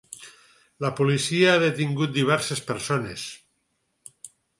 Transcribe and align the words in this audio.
La 0.85 0.89
policia 0.99 1.51
ha 1.57 1.61
detingut 1.63 2.15
diverses 2.15 2.63
persones. 2.71 3.27